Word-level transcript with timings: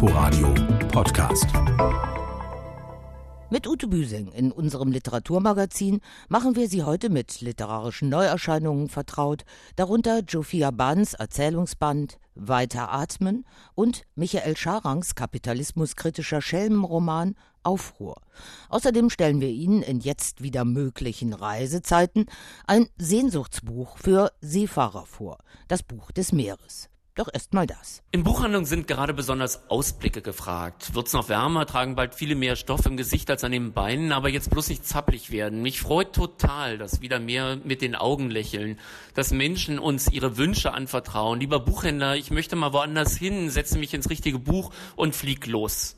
Inforadio 0.00 0.54
Podcast. 0.92 1.46
Mit 3.50 3.66
Ute 3.66 3.88
Büsing 3.88 4.28
in 4.28 4.52
unserem 4.52 4.92
Literaturmagazin 4.92 6.02
machen 6.28 6.54
wir 6.54 6.68
Sie 6.68 6.84
heute 6.84 7.10
mit 7.10 7.40
literarischen 7.40 8.08
Neuerscheinungen 8.08 8.90
vertraut, 8.90 9.44
darunter 9.74 10.20
Jofia 10.20 10.70
Bans 10.70 11.14
Erzählungsband 11.14 12.20
Weiter 12.36 12.92
atmen 12.92 13.44
und 13.74 14.04
Michael 14.14 14.56
Scharangs 14.56 15.16
kapitalismuskritischer 15.16 16.42
Schelmenroman 16.42 17.34
Aufruhr. 17.64 18.22
Außerdem 18.68 19.10
stellen 19.10 19.40
wir 19.40 19.50
Ihnen 19.50 19.82
in 19.82 19.98
jetzt 19.98 20.44
wieder 20.44 20.64
möglichen 20.64 21.32
Reisezeiten 21.32 22.26
ein 22.68 22.86
Sehnsuchtsbuch 22.98 23.98
für 23.98 24.30
Seefahrer 24.40 25.06
vor, 25.06 25.38
das 25.66 25.82
Buch 25.82 26.12
des 26.12 26.30
Meeres. 26.30 26.88
Doch 27.18 27.28
erst 27.32 27.52
mal 27.52 27.66
das. 27.66 28.04
In 28.12 28.22
Buchhandlungen 28.22 28.64
sind 28.64 28.86
gerade 28.86 29.12
besonders 29.12 29.68
Ausblicke 29.68 30.22
gefragt. 30.22 30.94
Wird's 30.94 31.12
noch 31.12 31.28
wärmer, 31.28 31.66
tragen 31.66 31.96
bald 31.96 32.14
viele 32.14 32.36
mehr 32.36 32.54
Stoff 32.54 32.86
im 32.86 32.96
Gesicht 32.96 33.28
als 33.28 33.42
an 33.42 33.50
den 33.50 33.72
Beinen, 33.72 34.12
aber 34.12 34.28
jetzt 34.28 34.50
bloß 34.50 34.68
nicht 34.68 34.86
zappelig 34.86 35.32
werden. 35.32 35.60
Mich 35.60 35.80
freut 35.80 36.12
total, 36.12 36.78
dass 36.78 37.00
wieder 37.00 37.18
mehr 37.18 37.58
mit 37.64 37.82
den 37.82 37.96
Augen 37.96 38.30
lächeln, 38.30 38.78
dass 39.14 39.32
Menschen 39.32 39.80
uns 39.80 40.08
ihre 40.12 40.36
Wünsche 40.36 40.72
anvertrauen. 40.72 41.40
Lieber 41.40 41.58
Buchhändler, 41.58 42.14
ich 42.14 42.30
möchte 42.30 42.54
mal 42.54 42.72
woanders 42.72 43.16
hin, 43.16 43.50
setze 43.50 43.80
mich 43.80 43.94
ins 43.94 44.10
richtige 44.10 44.38
Buch 44.38 44.70
und 44.94 45.16
flieg 45.16 45.48
los 45.48 45.97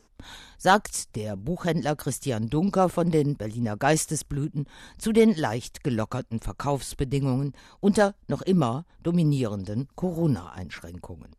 sagt 0.61 1.17
der 1.17 1.37
Buchhändler 1.37 1.97
Christian 1.97 2.51
Dunker 2.51 2.91
von 2.91 3.11
den 3.11 3.37
Berliner 3.37 3.79
Geistesblüten 3.79 4.67
zu 4.99 5.13
den 5.13 5.35
leicht 5.35 5.83
gelockerten 5.83 6.39
Verkaufsbedingungen 6.39 7.55
unter 7.81 8.15
noch 8.29 8.43
immer 8.43 8.85
dominierenden 9.03 9.89
Corona-Einschränkungen. 9.97 11.35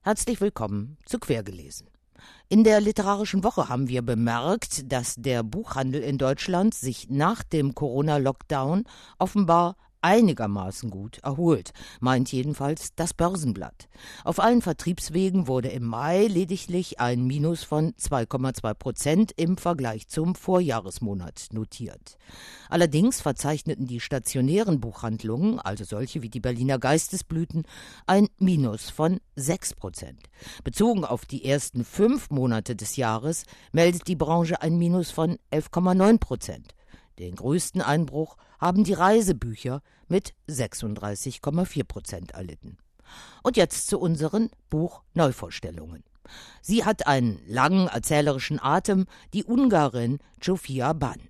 Herzlich 0.00 0.40
willkommen 0.40 0.96
zu 1.04 1.18
Quergelesen. 1.18 1.88
In 2.48 2.64
der 2.64 2.80
literarischen 2.80 3.44
Woche 3.44 3.68
haben 3.68 3.88
wir 3.88 4.00
bemerkt, 4.00 4.90
dass 4.90 5.16
der 5.16 5.42
Buchhandel 5.42 6.02
in 6.02 6.16
Deutschland 6.16 6.72
sich 6.72 7.10
nach 7.10 7.42
dem 7.42 7.74
Corona-Lockdown 7.74 8.84
offenbar 9.18 9.76
einigermaßen 10.02 10.90
gut 10.90 11.18
erholt, 11.18 11.72
meint 12.00 12.32
jedenfalls 12.32 12.94
das 12.94 13.14
Börsenblatt. 13.14 13.88
Auf 14.24 14.40
allen 14.40 14.62
Vertriebswegen 14.62 15.46
wurde 15.46 15.68
im 15.68 15.84
Mai 15.84 16.26
lediglich 16.26 17.00
ein 17.00 17.24
Minus 17.26 17.64
von 17.64 17.92
2,2 17.92 18.74
Prozent 18.74 19.32
im 19.36 19.56
Vergleich 19.56 20.08
zum 20.08 20.34
Vorjahresmonat 20.34 21.48
notiert. 21.52 22.18
Allerdings 22.68 23.20
verzeichneten 23.20 23.86
die 23.86 24.00
stationären 24.00 24.80
Buchhandlungen, 24.80 25.58
also 25.58 25.84
solche 25.84 26.22
wie 26.22 26.30
die 26.30 26.40
Berliner 26.40 26.78
Geistesblüten, 26.78 27.64
ein 28.06 28.28
Minus 28.38 28.90
von 28.90 29.20
6 29.36 29.74
Prozent. 29.74 30.30
Bezogen 30.64 31.04
auf 31.04 31.26
die 31.26 31.44
ersten 31.44 31.84
fünf 31.84 32.30
Monate 32.30 32.76
des 32.76 32.96
Jahres 32.96 33.44
meldet 33.72 34.08
die 34.08 34.16
Branche 34.16 34.62
ein 34.62 34.78
Minus 34.78 35.10
von 35.10 35.36
11,9 35.52 36.18
Prozent. 36.18 36.74
Den 37.20 37.36
größten 37.36 37.82
Einbruch 37.82 38.38
haben 38.58 38.82
die 38.82 38.94
Reisebücher 38.94 39.82
mit 40.08 40.32
36,4 40.48 41.84
Prozent 41.84 42.30
erlitten. 42.30 42.78
Und 43.42 43.58
jetzt 43.58 43.88
zu 43.88 43.98
unseren 43.98 44.48
Buchneuvorstellungen. 44.70 46.02
Sie 46.62 46.84
hat 46.84 47.06
einen 47.06 47.40
langen 47.46 47.88
erzählerischen 47.88 48.58
Atem, 48.58 49.04
die 49.34 49.44
Ungarin 49.44 50.18
Jofia 50.40 50.94
Ban. 50.94 51.20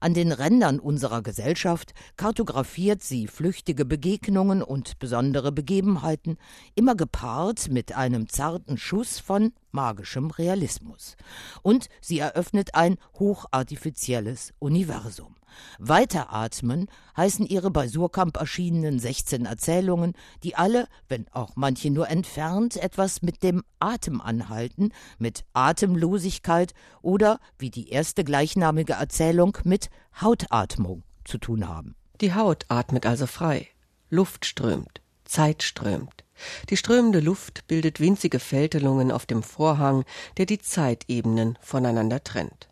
An 0.00 0.12
den 0.12 0.32
Rändern 0.32 0.80
unserer 0.80 1.22
Gesellschaft 1.22 1.94
kartografiert 2.16 3.02
sie 3.02 3.26
flüchtige 3.26 3.86
Begegnungen 3.86 4.62
und 4.62 4.98
besondere 4.98 5.50
Begebenheiten, 5.50 6.36
immer 6.74 6.94
gepaart 6.94 7.70
mit 7.70 7.96
einem 7.96 8.28
zarten 8.28 8.76
Schuss 8.76 9.18
von 9.18 9.52
magischem 9.78 10.32
Realismus. 10.32 11.16
Und 11.62 11.88
sie 12.00 12.18
eröffnet 12.18 12.74
ein 12.74 12.96
hochartifizielles 13.20 14.52
Universum. 14.58 15.36
Weiteratmen 15.78 16.88
heißen 17.16 17.46
ihre 17.46 17.70
bei 17.70 17.86
Surkamp 17.86 18.36
erschienenen 18.36 18.98
16 18.98 19.46
Erzählungen, 19.46 20.14
die 20.42 20.56
alle, 20.56 20.88
wenn 21.08 21.26
auch 21.30 21.52
manche 21.54 21.90
nur 21.90 22.08
entfernt, 22.08 22.76
etwas 22.76 23.22
mit 23.22 23.44
dem 23.44 23.62
Atem 23.78 24.20
anhalten, 24.20 24.90
mit 25.18 25.44
Atemlosigkeit 25.52 26.74
oder, 27.00 27.38
wie 27.56 27.70
die 27.70 27.90
erste 27.90 28.24
gleichnamige 28.24 28.94
Erzählung, 28.94 29.56
mit 29.62 29.90
Hautatmung 30.20 31.04
zu 31.24 31.38
tun 31.38 31.68
haben. 31.68 31.94
Die 32.20 32.34
Haut 32.34 32.64
atmet 32.68 33.06
also 33.06 33.28
frei. 33.28 33.68
Luft 34.10 34.44
strömt, 34.44 35.02
Zeit 35.24 35.62
strömt. 35.62 36.24
Die 36.70 36.76
strömende 36.76 37.20
Luft 37.20 37.66
bildet 37.66 38.00
winzige 38.00 38.38
Fältelungen 38.38 39.10
auf 39.12 39.26
dem 39.26 39.42
Vorhang, 39.42 40.04
der 40.36 40.46
die 40.46 40.58
Zeitebenen 40.58 41.58
voneinander 41.60 42.22
trennt. 42.22 42.68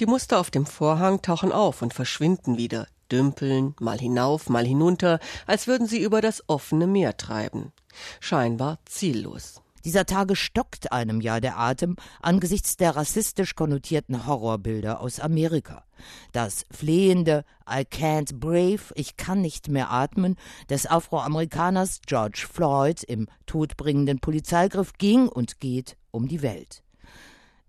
Die 0.00 0.06
Muster 0.06 0.38
auf 0.38 0.50
dem 0.50 0.66
Vorhang 0.66 1.22
tauchen 1.22 1.52
auf 1.52 1.82
und 1.82 1.92
verschwinden 1.92 2.56
wieder, 2.56 2.86
dümpeln, 3.10 3.74
mal 3.80 3.98
hinauf, 3.98 4.48
mal 4.48 4.64
hinunter, 4.64 5.18
als 5.46 5.66
würden 5.66 5.86
sie 5.86 6.00
über 6.00 6.20
das 6.20 6.44
offene 6.48 6.86
Meer 6.86 7.16
treiben. 7.16 7.72
Scheinbar 8.20 8.78
ziellos. 8.84 9.60
Dieser 9.84 10.06
Tage 10.06 10.36
stockt 10.36 10.92
einem 10.92 11.20
ja 11.20 11.40
der 11.40 11.58
Atem 11.58 11.96
angesichts 12.20 12.76
der 12.76 12.96
rassistisch 12.96 13.54
konnotierten 13.54 14.26
Horrorbilder 14.26 15.00
aus 15.00 15.20
Amerika. 15.20 15.84
Das 16.32 16.64
flehende 16.70 17.44
I 17.68 17.80
can't 17.80 18.36
breathe, 18.38 18.92
ich 18.94 19.16
kann 19.16 19.40
nicht 19.40 19.68
mehr 19.68 19.90
atmen 19.90 20.36
des 20.68 20.86
Afroamerikaners 20.86 22.00
George 22.06 22.46
Floyd 22.50 23.02
im 23.04 23.28
todbringenden 23.46 24.20
Polizeigriff 24.20 24.92
ging 24.98 25.28
und 25.28 25.60
geht 25.60 25.96
um 26.10 26.28
die 26.28 26.42
Welt. 26.42 26.82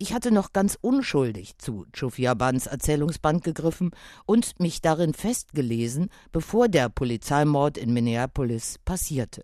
Ich 0.02 0.14
hatte 0.14 0.32
noch 0.32 0.54
ganz 0.54 0.78
unschuldig 0.80 1.58
zu 1.58 1.86
Chufia 1.94 2.34
Bans 2.34 2.68
Erzählungsband 2.68 3.44
gegriffen 3.44 3.92
und 4.26 4.58
mich 4.58 4.80
darin 4.82 5.14
festgelesen, 5.14 6.10
bevor 6.32 6.70
der 6.70 6.88
Polizeimord 6.88 7.78
in 7.78 7.92
Minneapolis 7.92 8.80
passierte. 8.86 9.44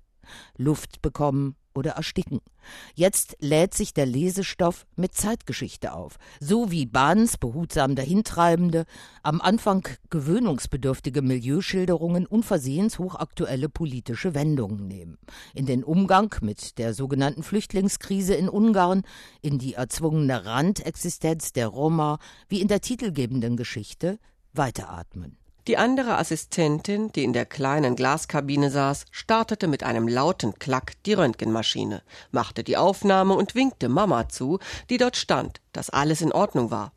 Luft 0.56 1.02
bekommen, 1.02 1.58
oder 1.76 1.92
ersticken. 1.92 2.40
Jetzt 2.96 3.38
lädt 3.40 3.74
sich 3.74 3.94
der 3.94 4.06
Lesestoff 4.06 4.86
mit 4.96 5.14
Zeitgeschichte 5.14 5.94
auf, 5.94 6.18
so 6.40 6.72
wie 6.72 6.86
Bahns 6.86 7.38
behutsam 7.38 7.96
dahintreibende, 7.96 8.86
am 9.24 9.42
Anfang 9.42 9.88
gewöhnungsbedürftige 10.10 11.22
Milieuschilderungen 11.22 12.26
unversehens 12.26 13.00
hochaktuelle 13.00 13.70
politische 13.70 14.34
Wendungen 14.34 14.88
nehmen. 14.88 15.18
In 15.54 15.66
den 15.66 15.84
Umgang 15.84 16.34
mit 16.42 16.78
der 16.78 16.94
sogenannten 16.94 17.44
Flüchtlingskrise 17.44 18.34
in 18.34 18.50
Ungarn, 18.50 19.04
in 19.42 19.60
die 19.60 19.74
erzwungene 19.74 20.46
Randexistenz 20.46 21.54
der 21.54 21.68
Roma, 21.68 22.20
wie 22.48 22.62
in 22.62 22.68
der 22.68 22.82
titelgebenden 22.82 23.58
Geschichte 23.58 24.20
weiteratmen. 24.54 25.38
Die 25.68 25.78
andere 25.78 26.18
Assistentin, 26.18 27.12
die 27.14 27.24
in 27.24 27.34
der 27.34 27.48
kleinen 27.48 27.96
Glaskabine 27.96 28.70
saß, 28.70 29.06
startete 29.10 29.68
mit 29.68 29.82
einem 29.82 30.08
lauten 30.08 30.60
Klack 30.60 30.94
die 31.08 31.14
Röntgenmaschine, 31.14 32.04
machte 32.32 32.64
die 32.64 32.78
Aufnahme 32.78 33.34
und 33.34 33.56
winkte 33.56 33.90
Mama 33.90 34.30
zu, 34.30 34.60
die 34.92 34.98
dort 34.98 35.18
stand, 35.18 35.62
dass 35.74 35.90
alles 35.90 36.22
in 36.22 36.32
Ordnung 36.32 36.70
war, 36.70 36.92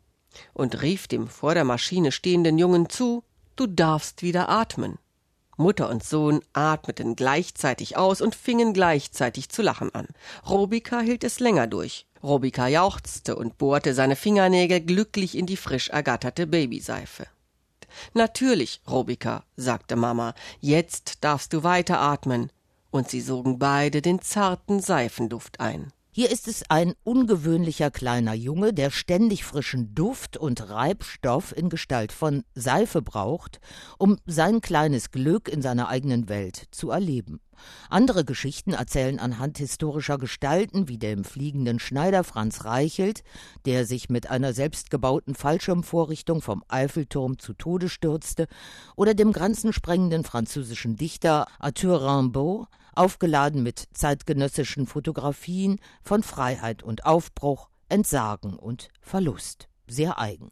und 0.53 0.83
rief 0.83 1.07
dem 1.07 1.27
vor 1.27 1.55
der 1.55 1.63
Maschine 1.63 2.11
stehenden 2.11 2.59
Jungen 2.59 2.89
zu, 2.89 3.23
du 3.55 3.65
darfst 3.65 4.21
wieder 4.21 4.49
atmen. 4.49 4.99
Mutter 5.57 5.89
und 5.89 6.03
Sohn 6.03 6.41
atmeten 6.53 7.15
gleichzeitig 7.15 7.97
aus 7.97 8.21
und 8.21 8.35
fingen 8.35 8.73
gleichzeitig 8.73 9.49
zu 9.49 9.63
lachen 9.63 9.93
an. 9.95 10.07
Robika 10.47 10.99
hielt 10.99 11.23
es 11.23 11.39
länger 11.39 11.65
durch. 11.65 12.05
Robika 12.21 12.67
jauchzte 12.67 13.35
und 13.35 13.57
bohrte 13.57 13.95
seine 13.95 14.15
Fingernägel 14.15 14.79
glücklich 14.79 15.35
in 15.35 15.47
die 15.47 15.57
frisch 15.57 15.89
ergatterte 15.89 16.45
Babyseife. 16.45 17.25
Natürlich, 18.13 18.81
Robika, 18.89 19.43
sagte 19.55 19.95
Mama, 19.95 20.33
jetzt 20.59 21.23
darfst 21.23 21.53
du 21.53 21.63
weiter 21.63 21.99
atmen. 21.99 22.51
Und 22.91 23.09
sie 23.09 23.21
sogen 23.21 23.59
beide 23.59 24.01
den 24.01 24.21
zarten 24.21 24.79
Seifenduft 24.79 25.59
ein. 25.59 25.93
Hier 26.11 26.31
ist 26.31 26.47
es 26.47 26.63
ein 26.69 26.95
ungewöhnlicher 27.03 27.91
kleiner 27.91 28.33
Junge, 28.33 28.73
der 28.73 28.89
ständig 28.89 29.43
frischen 29.43 29.93
Duft 29.93 30.37
und 30.37 30.67
Reibstoff 30.67 31.55
in 31.55 31.69
Gestalt 31.69 32.11
von 32.11 32.43
Seife 32.55 33.03
braucht, 33.03 33.59
um 33.99 34.17
sein 34.25 34.59
kleines 34.59 35.11
Glück 35.11 35.47
in 35.47 35.61
seiner 35.61 35.87
eigenen 35.87 36.27
Welt 36.27 36.65
zu 36.71 36.89
erleben. 36.89 37.41
Andere 37.91 38.25
Geschichten 38.25 38.73
erzählen 38.73 39.19
anhand 39.19 39.59
historischer 39.59 40.17
Gestalten 40.17 40.87
wie 40.87 40.97
dem 40.97 41.23
fliegenden 41.23 41.77
Schneider 41.77 42.23
Franz 42.23 42.65
Reichelt, 42.65 43.21
der 43.65 43.85
sich 43.85 44.09
mit 44.09 44.31
einer 44.31 44.53
selbstgebauten 44.53 45.35
Fallschirmvorrichtung 45.35 46.41
vom 46.41 46.63
Eiffelturm 46.69 47.37
zu 47.37 47.53
Tode 47.53 47.87
stürzte, 47.87 48.47
oder 48.95 49.13
dem 49.13 49.31
grenzensprengenden 49.31 50.23
französischen 50.23 50.95
Dichter 50.95 51.45
Arthur 51.59 52.01
Rimbaud, 52.01 52.67
aufgeladen 52.99 53.63
mit 53.63 53.87
zeitgenössischen 53.93 54.85
Fotografien 54.85 55.79
von 56.03 56.21
Freiheit 56.21 56.83
und 56.83 57.05
Aufbruch, 57.05 57.69
Entsagen 57.87 58.55
und 58.55 58.89
Verlust 59.01 59.69
sehr 59.91 60.19
eigen. 60.19 60.51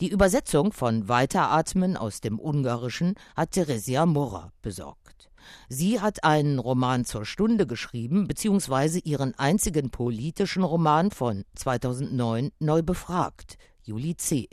Die 0.00 0.08
Übersetzung 0.08 0.72
von 0.72 1.08
Weiteratmen 1.08 1.96
aus 1.96 2.20
dem 2.20 2.38
Ungarischen 2.38 3.14
hat 3.34 3.52
Theresia 3.52 4.06
Mora 4.06 4.52
besorgt. 4.62 5.30
Sie 5.68 6.00
hat 6.00 6.24
einen 6.24 6.58
Roman 6.58 7.04
zur 7.04 7.24
Stunde 7.24 7.66
geschrieben, 7.66 8.26
beziehungsweise 8.26 8.98
ihren 9.00 9.34
einzigen 9.38 9.90
politischen 9.90 10.64
Roman 10.64 11.10
von 11.10 11.44
2009 11.54 12.50
neu 12.58 12.82
befragt. 12.82 13.56
Juli 13.86 14.16
C. 14.16 14.48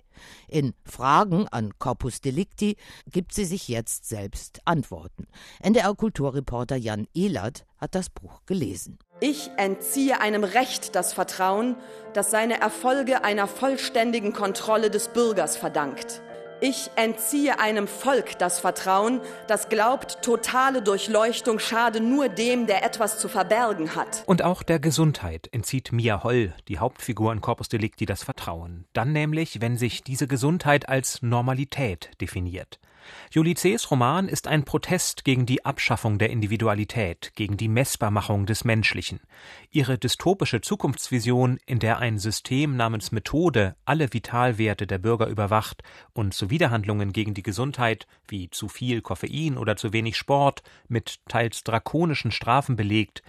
In 0.48 0.74
Fragen 0.86 1.48
an 1.50 1.74
Corpus 1.80 2.22
Delicti 2.22 2.78
gibt 3.12 3.34
sie 3.34 3.46
sich 3.46 3.68
jetzt 3.68 4.08
selbst 4.08 4.62
Antworten. 4.66 5.28
NDR-Kulturreporter 5.62 6.76
Jan 6.76 7.08
Ehlert 7.14 7.66
hat 7.78 7.96
das 7.96 8.10
Buch 8.10 8.42
gelesen. 8.46 9.00
Ich 9.20 9.50
entziehe 9.58 10.22
einem 10.22 10.44
Recht 10.44 10.96
das 10.96 11.14
Vertrauen, 11.14 11.76
das 12.14 12.30
seine 12.30 12.62
Erfolge 12.62 13.24
einer 13.24 13.48
vollständigen 13.48 14.34
Kontrolle 14.34 14.90
des 14.90 15.08
Bürgers 15.10 15.58
verdankt. 15.58 16.22
Ich 16.66 16.92
entziehe 16.96 17.60
einem 17.60 17.90
Volk 17.90 18.40
das 18.40 18.62
Vertrauen, 18.62 19.20
das 19.50 19.68
glaubt, 19.68 20.22
totale 20.22 20.82
Durchleuchtung 20.82 21.60
schade 21.60 22.00
nur 22.00 22.30
dem, 22.30 22.68
der 22.68 22.86
etwas 22.86 23.20
zu 23.20 23.28
verbergen 23.28 23.96
hat. 23.96 24.24
Und 24.28 24.44
auch 24.44 24.64
der 24.64 24.80
Gesundheit 24.80 25.50
entzieht 25.52 25.92
Mia 25.92 26.24
Holl, 26.24 26.54
die 26.70 26.80
Hauptfigur 26.80 27.34
in 27.34 27.42
Corpus 27.42 27.68
Delicti, 27.68 28.06
das 28.06 28.24
Vertrauen. 28.24 28.86
Dann 28.94 29.12
nämlich, 29.12 29.60
wenn 29.60 29.76
sich 29.76 30.04
diese 30.04 30.26
Gesundheit 30.26 30.88
als 30.88 31.22
Normalität 31.22 32.12
definiert. 32.22 32.80
Julie 33.32 33.56
C.'s 33.56 33.90
Roman 33.90 34.28
ist 34.28 34.48
ein 34.48 34.64
Protest 34.64 35.26
gegen 35.26 35.46
die 35.46 35.66
Abschaffung 35.66 36.18
der 36.18 36.30
Individualität, 36.30 37.32
gegen 37.36 37.58
die 37.58 37.68
Messbarmachung 37.68 38.46
des 38.46 38.64
Menschlichen. 38.64 39.20
Ihre 39.72 39.98
dystopische 39.98 40.62
Zukunftsvision, 40.62 41.60
in 41.66 41.80
der 41.80 42.00
ein 42.00 42.18
System 42.20 42.76
namens 42.76 43.12
Methode 43.12 43.76
alle 43.86 44.14
Vitalwerte 44.14 44.88
der 44.88 45.00
Bürger 45.00 45.28
überwacht 45.28 45.84
und 46.14 46.34
Zuwiderhandlungen 46.54 47.14
gegen 47.14 47.34
die 47.34 47.42
Gesundheit 47.42 48.06
wie 48.28 48.48
zu 48.52 48.68
viel 48.68 49.02
Koffein 49.02 49.58
oder 49.58 49.76
zu 49.76 49.92
wenig 49.92 50.18
Sport 50.18 50.62
mit 50.88 51.20
teils 51.28 51.64
drakonischen 51.64 52.30
Strafen 52.30 52.76
belegt, 52.76 53.24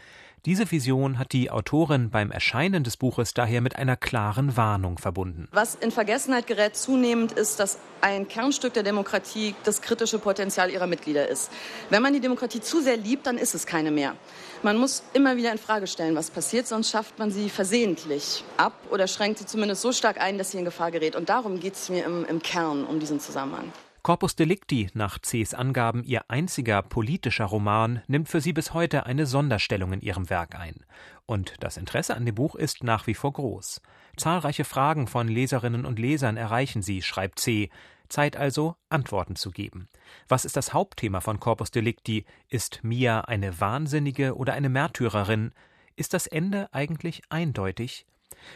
diese 0.46 0.70
Vision 0.70 1.18
hat 1.18 1.32
die 1.32 1.50
Autorin 1.50 2.10
beim 2.10 2.30
Erscheinen 2.30 2.84
des 2.84 2.96
Buches 2.96 3.32
daher 3.32 3.60
mit 3.60 3.76
einer 3.76 3.96
klaren 3.96 4.56
Warnung 4.56 4.98
verbunden. 4.98 5.48
Was 5.52 5.74
in 5.74 5.90
Vergessenheit 5.90 6.46
gerät 6.46 6.76
zunehmend 6.76 7.32
ist, 7.32 7.60
dass 7.60 7.78
ein 8.02 8.28
Kernstück 8.28 8.74
der 8.74 8.82
Demokratie 8.82 9.54
das 9.64 9.80
kritische 9.80 10.18
Potenzial 10.18 10.70
ihrer 10.70 10.86
Mitglieder 10.86 11.26
ist. 11.28 11.50
Wenn 11.88 12.02
man 12.02 12.12
die 12.12 12.20
Demokratie 12.20 12.60
zu 12.60 12.82
sehr 12.82 12.98
liebt, 12.98 13.26
dann 13.26 13.38
ist 13.38 13.54
es 13.54 13.64
keine 13.64 13.90
mehr. 13.90 14.14
Man 14.62 14.76
muss 14.76 15.02
immer 15.14 15.36
wieder 15.36 15.50
in 15.50 15.58
Frage 15.58 15.86
stellen, 15.86 16.14
was 16.14 16.30
passiert, 16.30 16.66
sonst 16.66 16.90
schafft 16.90 17.18
man 17.18 17.30
sie 17.30 17.48
versehentlich 17.48 18.44
ab 18.58 18.74
oder 18.90 19.06
schränkt 19.06 19.38
sie 19.38 19.46
zumindest 19.46 19.80
so 19.80 19.92
stark 19.92 20.20
ein, 20.20 20.36
dass 20.36 20.50
sie 20.50 20.58
in 20.58 20.64
Gefahr 20.66 20.90
gerät. 20.90 21.16
Und 21.16 21.30
darum 21.30 21.60
geht 21.60 21.74
es 21.74 21.88
mir 21.88 22.04
im, 22.04 22.26
im 22.26 22.42
Kern 22.42 22.84
um 22.84 23.00
diesen 23.00 23.20
Zusammenhang. 23.20 23.72
Corpus 24.04 24.36
Delicti, 24.36 24.90
nach 24.92 25.18
C.s 25.18 25.54
Angaben 25.54 26.04
ihr 26.04 26.26
einziger 26.28 26.82
politischer 26.82 27.46
Roman, 27.46 28.02
nimmt 28.06 28.28
für 28.28 28.42
sie 28.42 28.52
bis 28.52 28.74
heute 28.74 29.06
eine 29.06 29.24
Sonderstellung 29.24 29.94
in 29.94 30.02
ihrem 30.02 30.28
Werk 30.28 30.56
ein. 30.56 30.84
Und 31.24 31.54
das 31.60 31.78
Interesse 31.78 32.14
an 32.14 32.26
dem 32.26 32.34
Buch 32.34 32.54
ist 32.54 32.84
nach 32.84 33.06
wie 33.06 33.14
vor 33.14 33.32
groß. 33.32 33.80
Zahlreiche 34.18 34.64
Fragen 34.64 35.06
von 35.06 35.26
Leserinnen 35.26 35.86
und 35.86 35.98
Lesern 35.98 36.36
erreichen 36.36 36.82
sie, 36.82 37.00
schreibt 37.00 37.38
C. 37.38 37.70
Zeit 38.10 38.36
also, 38.36 38.76
Antworten 38.90 39.36
zu 39.36 39.50
geben. 39.50 39.88
Was 40.28 40.44
ist 40.44 40.58
das 40.58 40.74
Hauptthema 40.74 41.22
von 41.22 41.40
Corpus 41.40 41.70
Delicti? 41.70 42.26
Ist 42.50 42.80
Mia 42.82 43.22
eine 43.22 43.58
Wahnsinnige 43.58 44.36
oder 44.36 44.52
eine 44.52 44.68
Märtyrerin? 44.68 45.52
Ist 45.96 46.12
das 46.12 46.26
Ende 46.26 46.68
eigentlich 46.74 47.22
eindeutig? 47.30 48.04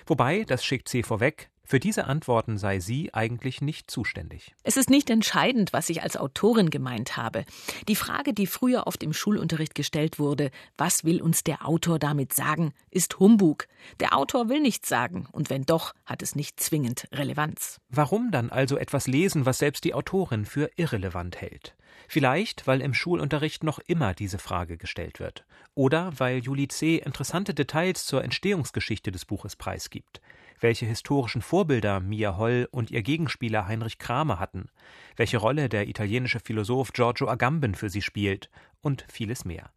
Wobei, 0.04 0.44
das 0.44 0.62
schickt 0.62 0.90
C 0.90 1.02
vorweg, 1.02 1.48
für 1.68 1.78
diese 1.78 2.06
Antworten 2.06 2.56
sei 2.56 2.80
sie 2.80 3.12
eigentlich 3.12 3.60
nicht 3.60 3.90
zuständig. 3.90 4.54
Es 4.62 4.78
ist 4.78 4.88
nicht 4.88 5.10
entscheidend, 5.10 5.74
was 5.74 5.90
ich 5.90 6.02
als 6.02 6.16
Autorin 6.16 6.70
gemeint 6.70 7.18
habe. 7.18 7.44
Die 7.88 7.94
Frage, 7.94 8.32
die 8.32 8.46
früher 8.46 8.86
oft 8.86 9.02
im 9.02 9.12
Schulunterricht 9.12 9.74
gestellt 9.74 10.18
wurde, 10.18 10.50
was 10.78 11.04
will 11.04 11.20
uns 11.20 11.44
der 11.44 11.68
Autor 11.68 11.98
damit 11.98 12.32
sagen, 12.32 12.72
ist 12.90 13.20
Humbug. 13.20 13.68
Der 14.00 14.16
Autor 14.16 14.48
will 14.48 14.60
nichts 14.60 14.88
sagen, 14.88 15.28
und 15.30 15.50
wenn 15.50 15.64
doch, 15.64 15.92
hat 16.06 16.22
es 16.22 16.34
nicht 16.34 16.58
zwingend 16.58 17.06
Relevanz. 17.12 17.82
Warum 17.90 18.30
dann 18.30 18.48
also 18.48 18.78
etwas 18.78 19.06
lesen, 19.06 19.44
was 19.44 19.58
selbst 19.58 19.84
die 19.84 19.92
Autorin 19.92 20.46
für 20.46 20.70
irrelevant 20.76 21.38
hält? 21.38 21.76
Vielleicht, 22.08 22.66
weil 22.66 22.80
im 22.80 22.94
Schulunterricht 22.94 23.62
noch 23.62 23.78
immer 23.80 24.14
diese 24.14 24.38
Frage 24.38 24.78
gestellt 24.78 25.20
wird. 25.20 25.44
Oder 25.74 26.12
weil 26.16 26.38
Julie 26.38 26.68
C. 26.68 26.96
interessante 26.96 27.52
Details 27.52 28.06
zur 28.06 28.24
Entstehungsgeschichte 28.24 29.12
des 29.12 29.26
Buches 29.26 29.54
preisgibt 29.54 30.22
welche 30.60 30.86
historischen 30.86 31.42
Vorbilder 31.42 32.00
Mia 32.00 32.36
Holl 32.36 32.68
und 32.70 32.90
ihr 32.90 33.02
Gegenspieler 33.02 33.66
Heinrich 33.66 33.98
Kramer 33.98 34.38
hatten, 34.38 34.70
welche 35.16 35.38
Rolle 35.38 35.68
der 35.68 35.88
italienische 35.88 36.40
Philosoph 36.40 36.92
Giorgio 36.92 37.28
Agamben 37.28 37.74
für 37.74 37.90
sie 37.90 38.02
spielt 38.02 38.50
und 38.80 39.04
vieles 39.08 39.44
mehr. 39.44 39.70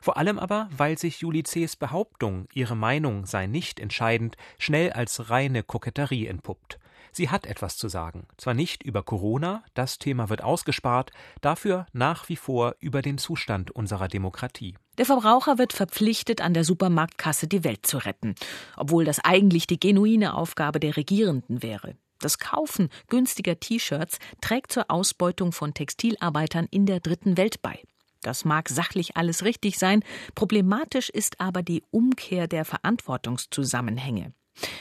Vor 0.00 0.16
allem 0.16 0.38
aber, 0.38 0.68
weil 0.76 0.96
sich 0.98 1.20
Julie 1.20 1.42
Behauptung, 1.78 2.48
ihre 2.52 2.76
Meinung 2.76 3.26
sei 3.26 3.46
nicht 3.46 3.80
entscheidend, 3.80 4.36
schnell 4.58 4.92
als 4.92 5.30
reine 5.30 5.62
Koketterie 5.62 6.26
entpuppt. 6.26 6.78
Sie 7.12 7.30
hat 7.30 7.46
etwas 7.46 7.76
zu 7.76 7.88
sagen, 7.88 8.26
zwar 8.36 8.54
nicht 8.54 8.82
über 8.82 9.02
Corona, 9.02 9.62
das 9.74 9.98
Thema 9.98 10.28
wird 10.28 10.42
ausgespart, 10.42 11.10
dafür 11.40 11.86
nach 11.92 12.28
wie 12.28 12.36
vor 12.36 12.74
über 12.80 13.02
den 13.02 13.18
Zustand 13.18 13.70
unserer 13.70 14.08
Demokratie. 14.08 14.76
Der 14.98 15.06
Verbraucher 15.06 15.58
wird 15.58 15.72
verpflichtet, 15.72 16.40
an 16.40 16.54
der 16.54 16.64
Supermarktkasse 16.64 17.46
die 17.46 17.64
Welt 17.64 17.86
zu 17.86 17.98
retten, 17.98 18.34
obwohl 18.76 19.04
das 19.04 19.20
eigentlich 19.20 19.66
die 19.66 19.80
genuine 19.80 20.34
Aufgabe 20.34 20.80
der 20.80 20.96
Regierenden 20.96 21.62
wäre. 21.62 21.94
Das 22.20 22.38
Kaufen 22.38 22.88
günstiger 23.06 23.60
T-Shirts 23.60 24.18
trägt 24.40 24.72
zur 24.72 24.90
Ausbeutung 24.90 25.52
von 25.52 25.72
Textilarbeitern 25.72 26.66
in 26.70 26.84
der 26.84 27.00
dritten 27.00 27.36
Welt 27.36 27.62
bei. 27.62 27.80
Das 28.22 28.44
mag 28.44 28.68
sachlich 28.68 29.16
alles 29.16 29.44
richtig 29.44 29.78
sein, 29.78 30.02
problematisch 30.34 31.08
ist 31.08 31.40
aber 31.40 31.62
die 31.62 31.84
Umkehr 31.90 32.48
der 32.48 32.64
Verantwortungszusammenhänge. 32.64 34.32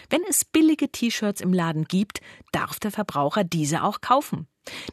Wenn 0.10 0.22
es 0.30 0.46
billige 0.46 0.90
T-Shirts 0.90 1.42
im 1.42 1.54
Laden 1.54 1.86
gibt, 1.86 2.22
darf 2.52 2.80
der 2.80 2.92
Verbraucher 2.92 3.44
diese 3.44 3.84
auch 3.84 4.02
kaufen. 4.02 4.48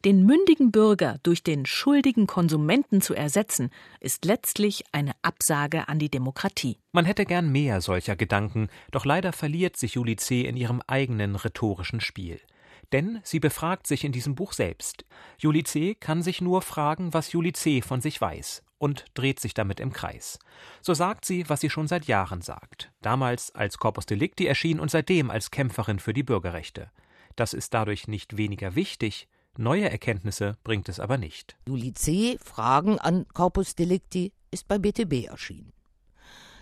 Den 0.04 0.24
mündigen 0.24 0.70
Bürger 0.70 1.18
durch 1.22 1.42
den 1.42 1.66
schuldigen 1.66 2.26
Konsumenten 2.26 3.00
zu 3.00 3.14
ersetzen, 3.14 3.70
ist 4.00 4.24
letztlich 4.24 4.84
eine 4.92 5.12
Absage 5.22 5.88
an 5.88 5.98
die 5.98 6.10
Demokratie. 6.10 6.78
Man 6.92 7.04
hätte 7.04 7.24
gern 7.24 7.50
mehr 7.50 7.80
solcher 7.80 8.16
Gedanken, 8.16 8.68
doch 8.92 9.04
leider 9.04 9.32
verliert 9.32 9.76
sich 9.76 9.94
Julie 9.94 10.16
C. 10.16 10.42
in 10.42 10.56
ihrem 10.56 10.80
eigenen 10.86 11.34
rhetorischen 11.36 12.00
Spiel. 12.00 12.40
Denn 12.92 13.20
sie 13.24 13.40
befragt 13.40 13.86
sich 13.86 14.04
in 14.04 14.12
diesem 14.12 14.34
Buch 14.34 14.52
selbst. 14.52 15.04
Julie 15.38 15.64
C. 15.64 15.94
kann 15.94 16.22
sich 16.22 16.40
nur 16.40 16.62
fragen, 16.62 17.12
was 17.12 17.32
Julie 17.32 17.52
C. 17.52 17.82
von 17.82 18.00
sich 18.00 18.20
weiß 18.20 18.62
und 18.84 19.06
dreht 19.14 19.40
sich 19.40 19.54
damit 19.54 19.80
im 19.80 19.94
Kreis. 19.94 20.38
So 20.82 20.92
sagt 20.92 21.24
sie, 21.24 21.48
was 21.48 21.62
sie 21.62 21.70
schon 21.70 21.88
seit 21.88 22.04
Jahren 22.04 22.42
sagt. 22.42 22.92
Damals 23.00 23.54
als 23.54 23.78
Corpus 23.78 24.04
Delicti 24.04 24.44
erschien 24.46 24.78
und 24.78 24.90
seitdem 24.90 25.30
als 25.30 25.50
Kämpferin 25.50 25.98
für 25.98 26.12
die 26.12 26.22
Bürgerrechte. 26.22 26.90
Das 27.34 27.54
ist 27.54 27.72
dadurch 27.72 28.08
nicht 28.08 28.36
weniger 28.36 28.74
wichtig, 28.74 29.26
neue 29.56 29.88
Erkenntnisse 29.88 30.58
bringt 30.64 30.90
es 30.90 31.00
aber 31.00 31.16
nicht. 31.16 31.56
Julie 31.66 31.94
C. 31.94 32.36
Fragen 32.44 32.98
an 32.98 33.24
Corpus 33.32 33.74
Delicti 33.74 34.32
ist 34.50 34.68
bei 34.68 34.76
BTB 34.76 35.28
erschienen. 35.28 35.72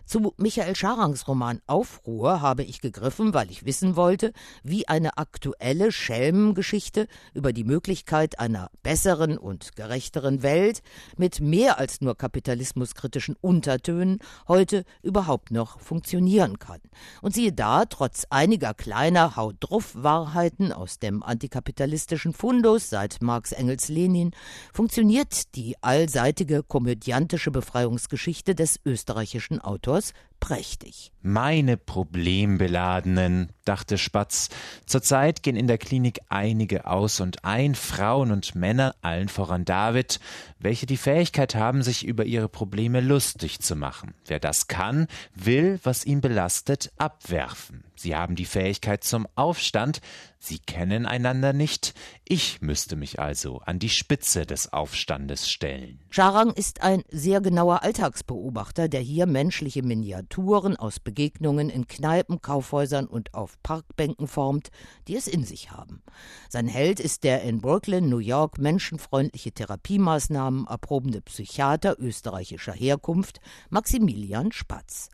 Zu 0.05 0.35
Michael 0.37 0.75
Scharangs 0.75 1.29
Roman 1.29 1.61
Aufruhr 1.67 2.41
habe 2.41 2.65
ich 2.65 2.81
gegriffen, 2.81 3.35
weil 3.35 3.51
ich 3.51 3.65
wissen 3.65 3.95
wollte, 3.95 4.33
wie 4.63 4.89
eine 4.89 5.17
aktuelle 5.17 5.93
Schelmengeschichte 5.93 7.07
über 7.35 7.53
die 7.53 7.65
Möglichkeit 7.65 8.39
einer 8.39 8.69
besseren 8.83 9.39
und 9.39 9.77
gerechteren 9.77 10.43
Welt 10.43 10.83
mit 11.17 11.41
mehr 11.41 11.79
als 11.79 12.01
nur 12.01 12.17
kapitalismuskritischen 12.17 13.37
Untertönen 13.41 14.19
heute 14.49 14.85
überhaupt 15.03 15.53
noch 15.53 15.79
funktionieren 15.79 16.59
kann. 16.59 16.81
Und 17.23 17.35
siehe 17.35 17.53
da, 17.53 17.85
trotz 17.85 18.27
einiger 18.29 18.75
kleiner 18.75 19.37
Haut-Druff-Wahrheiten 19.37 20.73
aus 20.73 20.99
dem 20.99 21.23
antikapitalistischen 21.23 22.33
Fundus 22.33 22.91
seit 22.91 23.23
Marx 23.23 23.53
Engels 23.53 23.89
Lenin 23.89 24.33
funktioniert 24.73 25.55
die 25.55 25.77
allseitige 25.81 26.65
komödiantische 26.65 27.53
Befreiungsgeschichte 27.53 28.55
des 28.55 28.81
österreichischen 28.85 29.61
Autors 29.61 29.92
Autors 29.93 30.15
prächtig. 30.43 31.13
Meine 31.23 31.77
Problembeladenen, 31.77 33.53
dachte 33.65 33.97
Spatz. 33.97 34.49
Zurzeit 34.87 35.45
gehen 35.45 35.55
in 35.55 35.69
der 35.69 35.79
Klinik 35.79 36.19
einige 36.29 36.89
aus 36.89 37.21
und 37.21 37.45
ein, 37.45 37.77
Frauen 37.77 38.33
und 38.33 38.57
Männer, 38.57 38.97
allen 39.03 39.29
voran 39.29 39.65
David, 39.65 40.19
welche 40.59 40.87
die 40.87 40.97
Fähigkeit 40.97 41.55
haben, 41.55 41.85
sich 41.85 42.05
über 42.05 42.25
ihre 42.25 42.49
Probleme 42.49 43.01
lustig 43.01 43.61
zu 43.61 43.77
machen. 43.77 44.15
Wer 44.27 44.41
das 44.41 44.67
kann, 44.67 45.07
will, 45.33 45.79
was 45.85 46.05
ihn 46.05 46.21
belastet, 46.21 46.91
abwerfen. 46.97 47.85
Sie 47.95 48.17
haben 48.17 48.35
die 48.35 48.47
Fähigkeit 48.47 49.05
zum 49.05 49.29
Aufstand, 49.37 50.01
sie 50.41 50.59
kennen 50.59 51.07
einander 51.07 51.53
nicht, 51.53 51.95
ich 52.25 52.61
müsste 52.61 52.97
mich 52.97 53.21
also 53.21 53.59
an 53.59 53.79
die 53.79 53.91
Spitze 53.91 54.45
des 54.45 54.73
Aufstandes 54.73 55.49
stellen. 55.49 56.01
Scharang 56.11 56.51
ist 56.51 56.83
ein 56.83 57.05
sehr 57.13 57.41
genauer 57.41 57.85
Alltagsbeobachter, 57.85 58.89
der 58.89 59.03
hier 59.03 59.27
menschliche 59.27 59.85
Miniaturen 59.85 60.32
Karikaturen 60.33 60.77
aus 60.77 60.99
Begegnungen 60.99 61.69
in 61.69 61.87
Kneipen, 61.87 62.41
Kaufhäusern 62.41 63.07
und 63.07 63.35
auf 63.35 63.63
Parkbänken 63.63 64.27
formt, 64.27 64.71
die 65.07 65.15
es 65.15 65.27
in 65.27 65.45
sich 65.45 65.71
haben. 65.71 66.03
Sein 66.49 66.69
Held 66.69 67.01
ist 67.01 67.25
der 67.25 67.43
in 67.43 67.61
Brooklyn, 67.61 68.09
New 68.09 68.19
York 68.19 68.57
menschenfreundliche 68.57 69.53
Therapiemaßnahmen 69.53 70.67
erprobende 70.67 71.21
Psychiater 71.21 71.97
österreichischer 71.99 72.73
Herkunft 72.73 73.41
Maximilian 73.69 74.53
Spatz. 74.53 75.11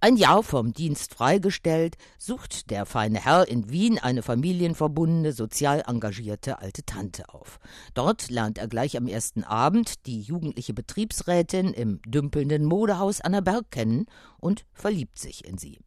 Ein 0.00 0.16
Jahr 0.16 0.44
vom 0.44 0.72
Dienst 0.72 1.14
freigestellt, 1.14 1.96
sucht 2.18 2.70
der 2.70 2.86
feine 2.86 3.24
Herr 3.24 3.48
in 3.48 3.68
Wien 3.68 3.98
eine 3.98 4.22
familienverbundene, 4.22 5.32
sozial 5.32 5.82
engagierte 5.88 6.60
alte 6.60 6.84
Tante 6.84 7.28
auf. 7.34 7.58
Dort 7.94 8.30
lernt 8.30 8.58
er 8.58 8.68
gleich 8.68 8.96
am 8.96 9.08
ersten 9.08 9.42
Abend 9.42 10.06
die 10.06 10.20
jugendliche 10.20 10.72
Betriebsrätin 10.72 11.74
im 11.74 12.00
dümpelnden 12.06 12.64
Modehaus 12.64 13.20
Annaberg 13.20 13.72
kennen 13.72 14.06
und 14.38 14.66
verliebt 14.72 15.18
sich 15.18 15.44
in 15.44 15.58
sie. 15.58 15.80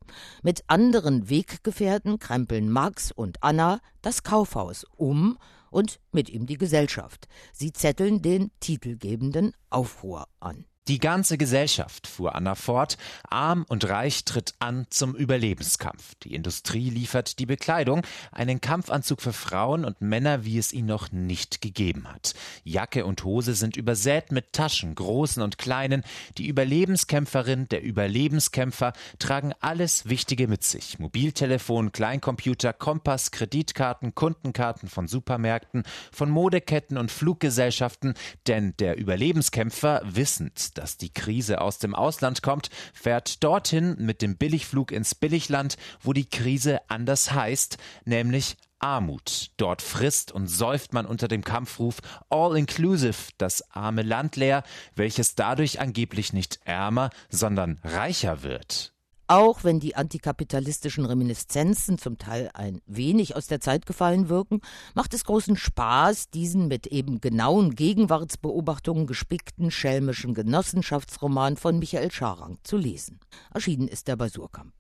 Mit 0.44 0.66
anderen 0.68 1.30
Weggefährten 1.30 2.20
krempeln 2.20 2.70
Max 2.70 3.14
und 3.14 3.42
Anna 3.42 3.80
das 4.02 4.24
Kaufhaus 4.24 4.86
um 4.98 5.38
und 5.70 6.02
mit 6.12 6.30
ihm 6.30 6.48
die 6.48 6.58
Gesellschaft. 6.58 7.30
Sie 7.54 7.72
zetteln 7.72 8.22
den 8.22 8.52
titelgebenden 8.60 9.54
Aufruhr 9.70 10.28
an. 10.42 10.66
Die 10.88 10.98
ganze 10.98 11.38
Gesellschaft, 11.38 12.08
fuhr 12.08 12.34
Anna 12.34 12.56
fort, 12.56 12.98
arm 13.30 13.66
und 13.70 13.88
reich 13.88 14.26
tritt 14.26 14.56
an 14.58 14.88
zum 14.90 15.16
Überlebenskampf. 15.16 16.16
Die 16.24 16.34
Industrie 16.34 16.90
liefert 16.90 17.38
die 17.38 17.46
Bekleidung, 17.46 18.02
einen 18.32 18.62
Kampfanzug 18.62 19.22
für 19.22 19.32
Frauen 19.32 19.86
und 19.86 20.02
Männer, 20.02 20.44
wie 20.44 20.58
es 20.58 20.74
ihn 20.74 20.88
noch 20.88 21.12
nicht 21.12 21.62
gegeben 21.62 22.12
hat. 22.12 22.34
Jacke 22.64 23.06
und 23.06 23.24
Hose 23.24 23.54
sind 23.54 23.78
übersät 23.78 24.32
mit 24.32 24.54
Taschen, 24.54 24.96
großen 24.96 25.44
und 25.44 25.60
kleinen. 25.60 26.04
Die 26.40 26.48
Überlebenskämpferin, 26.48 27.70
der 27.70 27.84
Überlebenskämpfer 27.84 28.94
tragen 29.20 29.54
alles 29.60 30.10
Wichtige 30.10 30.48
mit 30.48 30.64
sich. 30.64 30.98
Mobiltelefon, 30.98 31.92
Kleincomputer, 31.92 32.74
Kompass, 32.74 33.30
Kreditkarten, 33.30 34.16
Kundenkarten 34.16 34.90
von 34.90 35.08
Supermärkten, 35.08 35.84
von 36.12 36.32
Modeketten 36.32 36.98
und 36.98 37.12
Fluggesellschaften, 37.12 38.16
denn 38.48 38.74
der 38.80 38.98
Überlebenskämpfer 38.98 40.02
wissend, 40.04 40.72
dass 40.82 40.98
die 40.98 41.14
Krise 41.14 41.62
aus 41.62 41.78
dem 41.78 41.94
Ausland 41.94 42.42
kommt, 42.42 42.72
fährt 42.94 43.44
dorthin 43.44 43.96
mit 44.00 44.24
dem 44.24 44.36
Billigflug 44.36 44.92
ins 44.92 45.14
Billigland, 45.14 45.78
wo 46.02 46.12
die 46.12 46.28
Krise 46.28 46.80
anders 46.90 47.32
heißt, 47.32 47.78
nämlich 48.06 48.58
Armut. 48.80 49.52
Dort 49.58 49.84
frisst 49.84 50.32
und 50.32 50.48
säuft 50.48 50.92
man 50.92 51.06
unter 51.06 51.28
dem 51.28 51.44
Kampfruf 51.44 52.00
All 52.30 52.58
Inclusive 52.58 53.32
das 53.38 53.70
arme 53.72 54.02
Land 54.02 54.38
leer, 54.38 54.64
welches 54.96 55.36
dadurch 55.36 55.80
angeblich 55.80 56.34
nicht 56.34 56.60
ärmer, 56.66 57.12
sondern 57.30 57.80
reicher 57.84 58.42
wird. 58.42 58.94
Auch 59.32 59.64
wenn 59.64 59.80
die 59.80 59.96
antikapitalistischen 59.96 61.06
Reminiszenzen 61.06 61.98
zum 61.98 62.18
Teil 62.18 62.52
ein 62.54 62.82
wenig 62.86 63.34
aus 63.34 63.48
der 63.48 63.62
Zeit 63.62 63.86
gefallen 63.86 64.28
wirken, 64.28 64.60
macht 64.94 65.14
es 65.14 65.24
großen 65.24 65.56
Spaß, 65.56 66.32
diesen 66.32 66.68
mit 66.68 66.88
eben 66.88 67.22
genauen 67.22 67.74
Gegenwartsbeobachtungen 67.74 69.08
gespickten 69.08 69.72
schelmischen 69.72 70.34
Genossenschaftsroman 70.34 71.56
von 71.56 71.80
Michael 71.80 72.12
Scharang 72.12 72.58
zu 72.64 72.76
lesen. 72.76 73.22
Erschienen 73.54 73.88
ist 73.88 74.10
er 74.10 74.18
bei 74.18 74.28
Surkamp. 74.28 74.74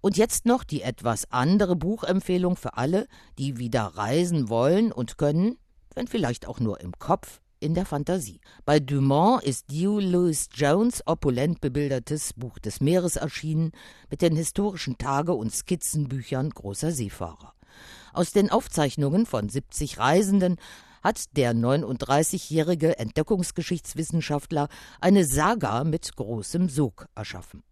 Und 0.00 0.16
jetzt 0.16 0.46
noch 0.46 0.62
die 0.62 0.82
etwas 0.82 1.32
andere 1.32 1.74
Buchempfehlung 1.74 2.54
für 2.54 2.76
alle, 2.76 3.08
die 3.40 3.58
wieder 3.58 3.86
reisen 3.86 4.48
wollen 4.48 4.92
und 4.92 5.18
können, 5.18 5.58
wenn 5.96 6.06
vielleicht 6.06 6.46
auch 6.46 6.60
nur 6.60 6.80
im 6.80 6.92
Kopf, 7.00 7.40
in 7.60 7.74
der 7.74 7.86
Fantasie. 7.86 8.40
Bei 8.64 8.80
Dumont 8.80 9.42
ist 9.42 9.66
Hugh 9.70 10.00
Lewis 10.00 10.48
Jones 10.54 11.02
opulent 11.06 11.60
bebildertes 11.60 12.32
Buch 12.32 12.58
des 12.58 12.80
Meeres 12.80 13.16
erschienen 13.16 13.72
mit 14.10 14.22
den 14.22 14.36
historischen 14.36 14.98
Tage- 14.98 15.34
und 15.34 15.54
Skizzenbüchern 15.54 16.50
großer 16.50 16.92
Seefahrer. 16.92 17.54
Aus 18.12 18.32
den 18.32 18.50
Aufzeichnungen 18.50 19.26
von 19.26 19.48
70 19.48 19.98
Reisenden 19.98 20.56
hat 21.02 21.36
der 21.36 21.54
39-jährige 21.54 22.98
Entdeckungsgeschichtswissenschaftler 22.98 24.68
eine 25.00 25.24
Saga 25.24 25.84
mit 25.84 26.16
großem 26.16 26.68
Sog 26.68 27.06
erschaffen. 27.14 27.62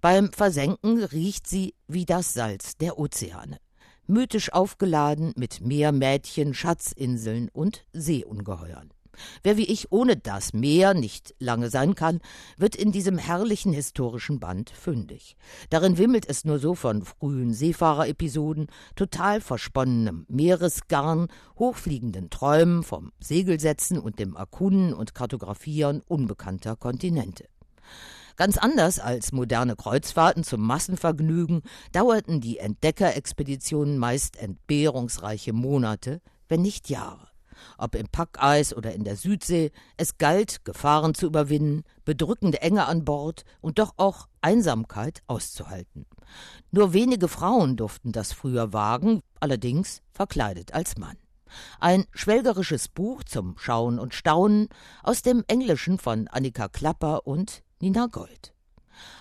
Beim 0.00 0.32
Versenken 0.32 1.02
riecht 1.02 1.46
sie 1.46 1.74
wie 1.88 2.04
das 2.04 2.34
Salz 2.34 2.76
der 2.76 2.98
Ozeane 2.98 3.58
mythisch 4.06 4.52
aufgeladen 4.52 5.32
mit 5.36 5.60
Meermädchen, 5.60 6.54
Schatzinseln 6.54 7.48
und 7.52 7.84
Seeungeheuern. 7.92 8.92
Wer 9.42 9.56
wie 9.56 9.66
ich 9.66 9.92
ohne 9.92 10.16
das 10.16 10.52
Meer 10.52 10.94
nicht 10.94 11.34
lange 11.38 11.70
sein 11.70 11.94
kann, 11.94 12.20
wird 12.56 12.76
in 12.76 12.92
diesem 12.92 13.18
herrlichen 13.18 13.72
historischen 13.72 14.40
Band 14.40 14.70
fündig. 14.70 15.36
Darin 15.70 15.98
wimmelt 15.98 16.28
es 16.28 16.44
nur 16.44 16.58
so 16.58 16.74
von 16.74 17.04
frühen 17.04 17.52
Seefahrerepisoden, 17.52 18.68
total 18.96 19.40
versponnenem 19.40 20.26
Meeresgarn, 20.28 21.28
hochfliegenden 21.58 22.30
Träumen 22.30 22.82
vom 22.82 23.12
Segelsetzen 23.20 23.98
und 23.98 24.18
dem 24.18 24.36
Erkunden 24.36 24.92
und 24.92 25.14
Kartografieren 25.14 26.02
unbekannter 26.06 26.76
Kontinente. 26.76 27.46
Ganz 28.36 28.58
anders 28.58 28.98
als 28.98 29.30
moderne 29.30 29.76
Kreuzfahrten 29.76 30.42
zum 30.42 30.60
Massenvergnügen 30.60 31.62
dauerten 31.92 32.40
die 32.40 32.58
Entdeckerexpeditionen 32.58 33.96
meist 33.96 34.36
entbehrungsreiche 34.36 35.52
Monate, 35.52 36.20
wenn 36.48 36.62
nicht 36.62 36.90
Jahre 36.90 37.33
ob 37.78 37.94
im 37.94 38.08
Packeis 38.08 38.74
oder 38.74 38.92
in 38.92 39.04
der 39.04 39.16
Südsee, 39.16 39.72
es 39.96 40.18
galt, 40.18 40.64
Gefahren 40.64 41.14
zu 41.14 41.26
überwinden, 41.26 41.84
bedrückende 42.04 42.60
Enge 42.62 42.86
an 42.86 43.04
Bord 43.04 43.44
und 43.60 43.78
doch 43.78 43.94
auch 43.96 44.28
Einsamkeit 44.40 45.22
auszuhalten. 45.26 46.06
Nur 46.70 46.92
wenige 46.92 47.28
Frauen 47.28 47.76
durften 47.76 48.12
das 48.12 48.32
früher 48.32 48.72
wagen, 48.72 49.20
allerdings 49.40 50.02
verkleidet 50.12 50.74
als 50.74 50.96
Mann. 50.98 51.16
Ein 51.78 52.04
schwelgerisches 52.12 52.88
Buch 52.88 53.22
zum 53.24 53.56
Schauen 53.58 53.98
und 53.98 54.14
Staunen 54.14 54.68
aus 55.02 55.22
dem 55.22 55.44
Englischen 55.46 55.98
von 55.98 56.28
Annika 56.28 56.68
Klapper 56.68 57.26
und 57.26 57.62
Nina 57.80 58.06
Gold. 58.06 58.54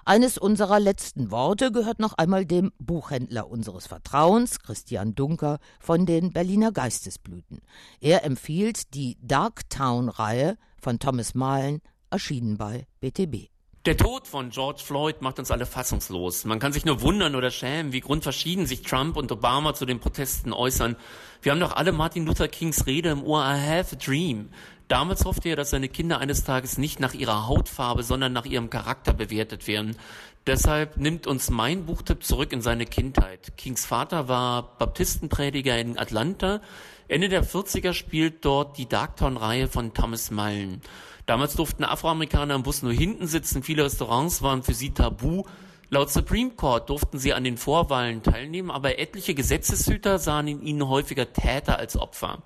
Eines 0.06 0.38
unserer 0.38 0.80
letzten 0.80 1.32
Worte 1.32 1.72
gehört 1.72 2.00
noch 2.00 2.14
einmal 2.14 2.46
dem 2.46 2.72
Buchhändler 2.80 3.50
unseres 3.50 3.88
Vertrauens, 3.88 4.60
Christian 4.60 5.16
Dunker 5.16 5.60
von 5.80 6.06
den 6.06 6.34
Berliner 6.34 6.72
Geistesblüten. 6.72 7.62
Er 8.00 8.24
empfiehlt 8.24 8.94
die 8.94 9.18
Darktown-Reihe 9.22 10.58
von 10.78 11.00
Thomas 11.00 11.36
Mahlen, 11.36 11.82
erschienen 12.10 12.58
bei 12.58 12.88
BTB. 13.00 13.54
Der 13.86 13.98
Tod 13.98 14.30
von 14.30 14.50
George 14.50 14.82
Floyd 14.82 15.22
macht 15.22 15.40
uns 15.40 15.52
alle 15.52 15.66
fassungslos. 15.66 16.46
Man 16.46 16.60
kann 16.60 16.72
sich 16.72 16.86
nur 16.86 17.02
wundern 17.02 17.36
oder 17.36 17.52
schämen, 17.52 17.92
wie 17.92 18.00
grundverschieden 18.00 18.66
sich 18.66 18.82
Trump 18.82 19.18
und 19.18 19.30
Obama 19.30 19.74
zu 19.74 19.86
den 19.86 20.00
Protesten 20.00 20.54
äußern. 20.54 20.96
Wir 21.42 21.52
haben 21.52 21.60
doch 21.60 21.76
alle 21.76 21.92
Martin 21.92 22.26
Luther 22.26 22.48
Kings 22.48 22.88
Rede 22.88 23.10
im 23.10 23.26
Ohr, 23.26 23.42
I 23.42 23.60
have 23.60 23.94
a 23.94 24.00
dream. 24.00 24.48
Damals 24.94 25.26
hoffte 25.26 25.50
er, 25.50 25.56
dass 25.56 25.72
seine 25.72 25.90
Kinder 25.90 26.20
eines 26.20 26.44
Tages 26.44 26.78
nicht 26.78 27.00
nach 27.00 27.16
ihrer 27.16 27.48
Hautfarbe, 27.48 28.04
sondern 28.04 28.32
nach 28.32 28.46
ihrem 28.46 28.70
Charakter 28.70 29.12
bewertet 29.12 29.68
werden. 29.68 29.98
Deshalb 30.46 30.98
nimmt 30.98 31.26
uns 31.26 31.50
mein 31.50 31.88
Buchtipp 31.88 32.24
zurück 32.24 32.54
in 32.54 32.62
seine 32.62 32.86
Kindheit. 32.86 33.58
Kings 33.58 33.88
Vater 33.88 34.28
war 34.28 34.78
Baptistenprediger 34.78 35.80
in 35.80 35.98
Atlanta. 35.98 36.62
Ende 37.08 37.28
der 37.28 37.44
40er 37.44 37.94
spielt 37.94 38.46
dort 38.46 38.78
die 38.78 38.88
Darktown-Reihe 38.88 39.68
von 39.68 39.96
Thomas 39.96 40.30
Mullen. 40.30 40.84
Damals 41.26 41.56
durften 41.56 41.86
Afroamerikaner 41.86 42.54
im 42.54 42.62
Bus 42.62 42.84
nur 42.84 42.94
hinten 42.94 43.26
sitzen, 43.26 43.64
viele 43.64 43.86
Restaurants 43.86 44.44
waren 44.44 44.62
für 44.62 44.76
sie 44.76 44.92
tabu. 44.92 45.42
Laut 45.90 46.12
Supreme 46.12 46.52
Court 46.52 46.92
durften 46.92 47.18
sie 47.18 47.34
an 47.34 47.44
den 47.46 47.58
Vorwahlen 47.58 48.22
teilnehmen, 48.22 48.70
aber 48.70 49.00
etliche 49.00 49.34
Gesetzeshüter 49.34 50.20
sahen 50.20 50.48
in 50.48 50.62
ihnen 50.62 50.88
häufiger 50.88 51.34
Täter 51.34 51.80
als 51.80 51.98
Opfer. 51.98 52.44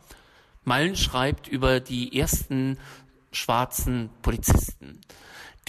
Mallen 0.67 0.97
schreibt 0.97 1.47
über 1.47 1.79
die 1.79 2.19
ersten 2.19 2.77
schwarzen 3.31 4.09
Polizisten. 4.21 4.99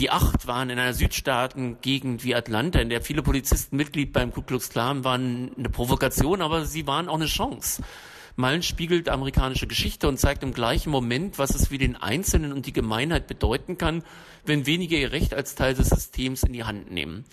Die 0.00 0.10
acht 0.10 0.48
waren 0.48 0.70
in 0.70 0.78
einer 0.80 0.92
Südstaatengegend 0.92 2.24
wie 2.24 2.34
Atlanta, 2.34 2.80
in 2.80 2.88
der 2.88 3.00
viele 3.00 3.22
Polizisten 3.22 3.76
Mitglied 3.76 4.12
beim 4.12 4.32
Ku 4.32 4.42
Klux 4.42 4.70
Klan 4.70 5.04
waren, 5.04 5.52
eine 5.56 5.68
Provokation, 5.68 6.42
aber 6.42 6.64
sie 6.64 6.88
waren 6.88 7.08
auch 7.08 7.14
eine 7.14 7.26
Chance. 7.26 7.84
Malen 8.34 8.64
spiegelt 8.64 9.08
amerikanische 9.08 9.68
Geschichte 9.68 10.08
und 10.08 10.18
zeigt 10.18 10.42
im 10.42 10.52
gleichen 10.52 10.90
Moment, 10.90 11.38
was 11.38 11.54
es 11.54 11.68
für 11.68 11.78
den 11.78 11.94
Einzelnen 11.94 12.52
und 12.52 12.66
die 12.66 12.72
Gemeinheit 12.72 13.28
bedeuten 13.28 13.78
kann, 13.78 14.02
wenn 14.46 14.66
wenige 14.66 14.98
ihr 14.98 15.12
Recht 15.12 15.32
als 15.32 15.54
Teil 15.54 15.74
des 15.74 15.90
Systems 15.90 16.42
in 16.42 16.52
die 16.52 16.64
Hand 16.64 16.90
nehmen. 16.90 17.24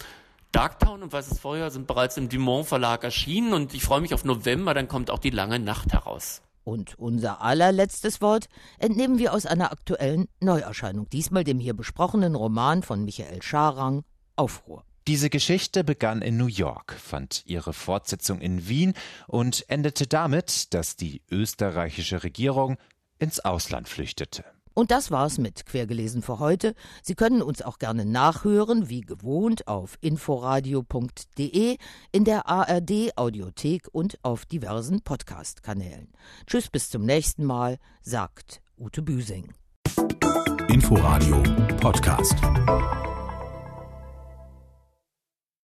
Darktown 0.51 1.01
und 1.01 1.12
Weißes 1.12 1.39
Feuer 1.39 1.72
sind 1.72 1.88
bereits 1.88 2.15
im 2.17 2.29
Dumont 2.29 2.67
Verlag 2.67 3.03
erschienen 3.03 3.53
und 3.53 3.74
ich 3.74 3.84
freue 3.84 4.01
mich 4.01 4.13
auf 4.13 4.24
November, 4.24 4.75
dann 4.75 4.88
kommt 4.88 5.10
auch 5.10 5.19
die 5.19 5.31
lange 5.31 5.57
Nacht 5.57 5.93
heraus. 5.93 6.43
Und 6.65 6.98
unser 6.98 7.41
allerletztes 7.41 8.22
Wort 8.22 8.50
entnehmen 8.79 9.19
wir 9.19 9.34
aus 9.34 9.45
einer 9.45 9.72
aktuellen 9.72 10.27
Neuerscheinung, 10.41 11.07
diesmal 11.10 11.43
dem 11.43 11.60
hier 11.60 11.75
besprochenen 11.75 12.34
Roman 12.34 12.81
von 12.81 13.05
Michael 13.05 13.43
Scharang 13.43 14.03
Aufruhr. 14.36 14.84
Diese 15.07 15.29
Geschichte 15.29 15.84
begann 15.84 16.24
in 16.24 16.38
New 16.38 16.48
York, 16.48 16.93
fand 16.93 17.45
ihre 17.45 17.74
Fortsetzung 17.74 18.41
in 18.41 18.67
Wien 18.67 18.95
und 19.27 19.63
endete 19.69 20.07
damit, 20.07 20.74
dass 20.74 20.95
die 20.95 21.22
österreichische 21.29 22.24
Regierung 22.24 22.77
ins 23.19 23.39
Ausland 23.39 23.88
flüchtete. 23.88 24.43
Und 24.75 24.91
das 24.91 25.10
war's 25.10 25.39
mit 25.39 25.65
Quergelesen 25.65 26.22
für 26.22 26.38
heute. 26.38 26.75
Sie 27.01 27.15
können 27.15 27.41
uns 27.41 27.62
auch 27.62 27.79
gerne 27.79 28.05
nachhören, 28.05 28.89
wie 28.89 29.01
gewohnt, 29.01 29.67
auf 29.67 29.98
inforadio.de, 30.01 31.77
in 32.12 32.25
der 32.25 32.48
ARD 32.48 33.17
Audiothek 33.17 33.88
und 33.91 34.20
auf 34.22 34.46
diversen 34.46 35.01
Podcast-Kanälen. 35.01 36.10
Tschüss, 36.46 36.70
bis 36.70 36.89
zum 36.89 37.03
nächsten 37.03 37.46
Mal, 37.46 37.79
sagt 38.01 38.62
Ute 38.77 39.01
Büsing. 39.01 39.53
Inforadio 40.67 41.41
Podcast. 41.79 42.36